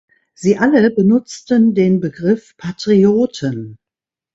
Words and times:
Sie 0.33 0.57
alle 0.57 0.89
benutzten 0.89 1.75
den 1.75 1.99
Begriff 1.99 2.57
"Patrioten". 2.57 3.77